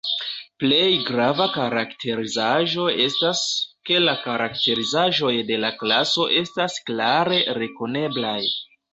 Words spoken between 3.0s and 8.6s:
estas, ke la karakterizaĵoj de la klaso estas klare rekoneblaj.